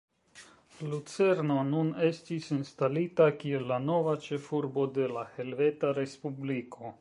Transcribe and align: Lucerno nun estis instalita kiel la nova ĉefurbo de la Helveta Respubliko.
Lucerno 0.93 1.57
nun 1.73 1.91
estis 2.07 2.47
instalita 2.55 3.27
kiel 3.43 3.67
la 3.73 3.77
nova 3.91 4.17
ĉefurbo 4.29 4.87
de 4.97 5.07
la 5.19 5.27
Helveta 5.37 5.93
Respubliko. 6.01 6.85